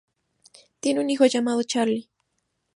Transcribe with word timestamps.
Tienen 0.79 1.03
un 1.03 1.09
hijo 1.11 1.27
llamado 1.27 1.61
Charlie. 1.61 2.09